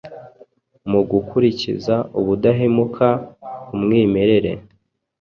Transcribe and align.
mugukurikiza 0.89 1.95
ubudahemuka 2.19 3.07
umwimerere 3.75 4.51